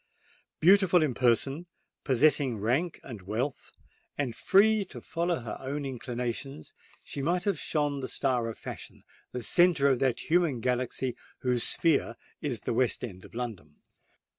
[0.59, 1.67] Beautiful in person,
[2.03, 3.69] possessing rank and wealth,
[4.17, 9.43] and free to follow her own inclinations, she might have shone the star of fashion—the
[9.43, 13.75] centre of that human galaxy whose sphere is the West End of London.